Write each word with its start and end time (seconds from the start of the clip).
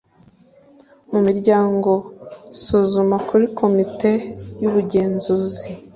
Muri 1.09 1.27
iryo 1.33 1.59
suzuma 2.63 3.15
kuri 3.27 3.45
komite 3.57 4.11
y 4.61 4.65
ubugenzuzi 4.69 5.67